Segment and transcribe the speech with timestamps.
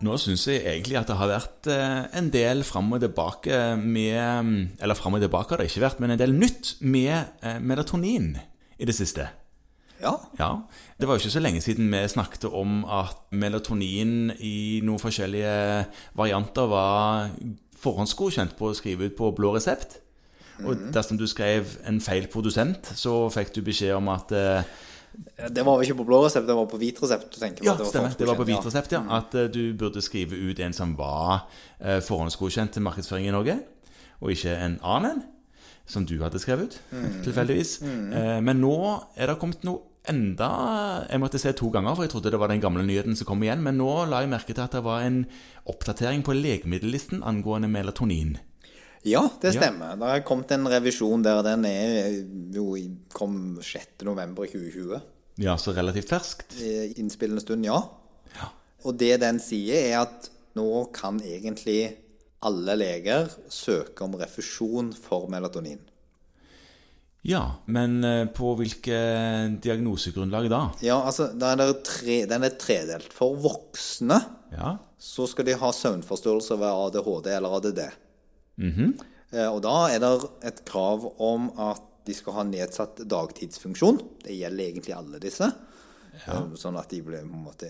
[0.00, 4.80] Nå syns jeg egentlig at det har vært eh, en del fram og tilbake med
[4.80, 7.12] Eller fram og tilbake har det ikke vært, men en del nytt med
[7.44, 8.32] eh, melatonin
[8.80, 9.28] i det siste.
[10.00, 10.14] Ja.
[10.38, 10.50] Ja,
[10.98, 15.84] Det var jo ikke så lenge siden vi snakket om at melatonin i noen forskjellige
[16.16, 17.34] varianter var
[17.80, 20.00] forhåndsgodkjent på å skrive ut på blå resept.
[20.64, 24.64] Og dersom du skrev en feil produsent, så fikk du beskjed om at eh,
[25.50, 27.40] Det var vel ikke på blå resept, det var på hvit resept.
[27.64, 28.14] Ja, at stemmer.
[28.16, 29.02] Det var på hvit resept, ja.
[29.18, 31.48] At uh, du burde skrive ut en som var
[31.82, 33.58] uh, forhåndsgodkjent til markedsføring i Norge,
[34.20, 35.22] og ikke en annen en,
[35.90, 36.80] som du hadde skrevet ut,
[37.24, 37.80] tilfeldigvis.
[37.82, 38.74] Eh, men nå
[39.18, 40.50] er det kommet noe enda
[41.10, 43.42] Jeg måtte se to ganger, for jeg trodde det var den gamle nyheten som kom
[43.42, 43.64] igjen.
[43.64, 45.24] Men nå la jeg merke til at det var en
[45.68, 48.38] oppdatering på legemiddellisten angående melatonin.
[49.08, 49.96] Ja, det stemmer.
[49.96, 52.10] Det har kommet en revisjon der den er
[52.52, 52.74] jo
[53.16, 54.04] kom 6.
[54.04, 55.00] november 2020.
[55.40, 56.58] Ja, så relativt ferskt.
[57.00, 57.80] Innspillende stund, ja.
[58.84, 61.80] Og det den sier, er at nå kan egentlig
[62.44, 65.80] alle leger søke om refusjon for melatonin.
[67.28, 68.96] Ja, men eh, på hvilke
[69.60, 70.60] diagnosegrunnlag da?
[70.80, 73.12] Ja, altså, er det tre, den er tredelt.
[73.12, 74.22] For voksne
[74.54, 77.82] Ja, så skal de ha søvnforstyrrelser ved ADHD eller ADD.
[78.60, 78.70] Mhm.
[78.76, 79.46] -hmm.
[79.50, 84.00] Og da er det et krav om at de skal ha nedsatt dagtidsfunksjon.
[84.24, 85.52] Det gjelder egentlig alle disse.
[86.26, 86.40] Ja.
[86.58, 87.68] Sånn at de blir på en måte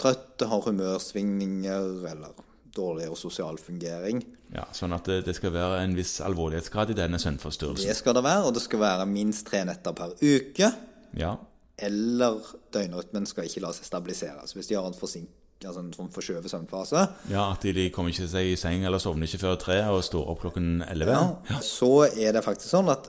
[0.00, 2.38] trøtte, har humørsvingninger eller
[2.76, 4.22] dårligere sosial fungering.
[4.54, 7.90] ja Sånn at det, det skal være en viss alvorlighetsgrad i denne søvnforstyrrelsen.
[7.90, 10.72] Det skal det være, og det skal være minst tre netter per uke.
[11.18, 11.36] Ja,
[11.80, 12.36] Eller
[12.74, 14.42] døgnrytmen skal ikke la seg stabilisere.
[14.44, 15.30] Så hvis de har en forsink,
[15.66, 17.00] altså en sånn forskjøvet søvnfase,
[17.32, 20.24] Ja, at de, kommer ikke seg i seng eller sovner ikke før tre og står
[20.32, 21.16] opp klokken elleve.
[21.50, 23.04] ja, så er det faktisk sånn at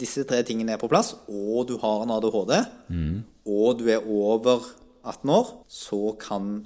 [0.00, 2.52] disse tre tingene er på plass, og du har en ADHD,
[3.46, 4.58] og du er over
[5.04, 6.64] 18 år, så kan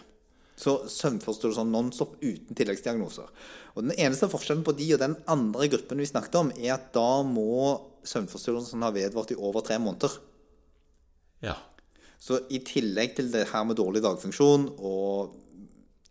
[0.57, 3.31] Så søvnforstyrrelser nonstop uten tilleggsdiagnoser.
[3.77, 6.93] Og Den eneste forskjellen på de og den andre gruppen vi snakket om, er at
[6.97, 7.77] da må
[8.09, 10.19] søvnforstyrrelsen ha vedvart i over tre måneder.
[11.45, 11.57] Ja.
[12.19, 15.37] Så i tillegg til det her med dårlig dagfunksjon og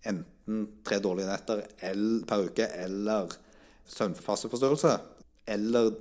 [0.06, 1.64] enten tre dårlige netter
[2.30, 3.34] per uke eller
[3.88, 4.96] søvnfaseforstyrrelse
[5.48, 5.92] eller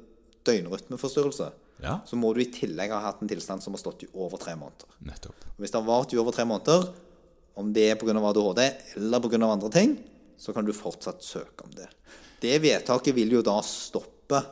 [0.45, 1.51] døgnrytmeforstyrrelse,
[1.83, 1.99] Ja.
[2.07, 4.55] så må du i tillegg ha hatt en tilstand som har stått i over tre
[4.57, 4.87] måneder.
[5.03, 5.35] Nettopp.
[5.57, 6.93] Og hvis det har vart i over tre måneder,
[7.57, 8.15] om det er pga.
[8.15, 8.61] ADHD
[8.97, 9.45] eller pga.
[9.53, 9.99] andre ting,
[10.39, 11.89] så kan du fortsatt søke om det.
[12.41, 14.43] Det vedtaket vil jo da stoppe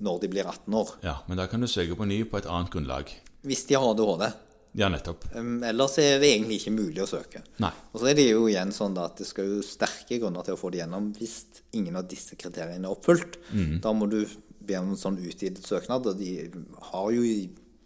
[0.00, 2.46] når de blir 18 år, Ja, men da kan du søke på ny på et
[2.46, 3.12] annet grunnlag.
[3.44, 4.32] hvis de har ADHD.
[4.74, 5.28] Ja, nettopp.
[5.38, 7.44] Ellers er det egentlig ikke mulig å søke.
[7.62, 7.70] Nei.
[7.92, 10.58] Og så er det jo igjen sånn at det skal jo sterke grunner til å
[10.58, 11.36] få det gjennom hvis
[11.78, 13.38] ingen av disse kriteriene er oppfylt.
[13.84, 14.24] Da må du
[14.64, 16.48] be om en sånn utvidet søknad, og de
[16.90, 17.22] har jo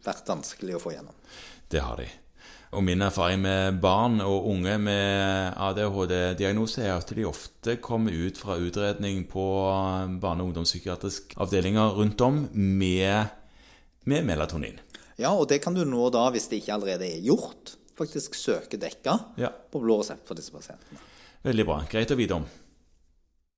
[0.06, 1.14] vært vanskelig å få gjennom.
[1.68, 2.08] Det har de.
[2.76, 8.40] Og min erfaring med barn og unge med ADHD-diagnose er at de ofte kommer ut
[8.40, 9.44] fra utredning på
[10.20, 13.32] barne- og ungdomspsykiatriske avdelinger rundt om med,
[14.04, 14.76] med melatonin.
[15.18, 18.78] Ja, og det kan du nå da, hvis det ikke allerede er gjort, faktisk søke
[18.78, 19.48] dekka Ja.
[19.72, 20.98] på blå resept for disse pasientene.
[21.44, 21.80] Veldig bra.
[21.90, 22.46] Greit å vite om.